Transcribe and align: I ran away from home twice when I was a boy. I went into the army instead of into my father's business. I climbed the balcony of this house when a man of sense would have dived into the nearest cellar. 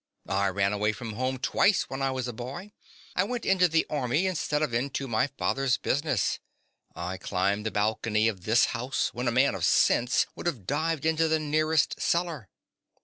I 0.27 0.47
ran 0.47 0.73
away 0.73 0.93
from 0.93 1.13
home 1.13 1.37
twice 1.37 1.83
when 1.87 2.01
I 2.01 2.09
was 2.09 2.27
a 2.27 2.33
boy. 2.33 2.71
I 3.15 3.23
went 3.23 3.45
into 3.45 3.67
the 3.67 3.85
army 3.87 4.25
instead 4.25 4.63
of 4.63 4.73
into 4.73 5.07
my 5.07 5.27
father's 5.27 5.77
business. 5.77 6.39
I 6.95 7.17
climbed 7.17 7.67
the 7.67 7.69
balcony 7.71 8.27
of 8.27 8.43
this 8.45 8.65
house 8.73 9.13
when 9.13 9.27
a 9.27 9.31
man 9.31 9.53
of 9.53 9.63
sense 9.63 10.25
would 10.35 10.47
have 10.47 10.65
dived 10.65 11.05
into 11.05 11.27
the 11.27 11.37
nearest 11.39 12.01
cellar. 12.01 12.49